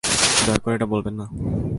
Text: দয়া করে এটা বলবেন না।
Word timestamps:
দয়া 0.45 0.59
করে 0.63 0.75
এটা 0.75 0.85
বলবেন 0.85 1.13
না। 1.13 1.25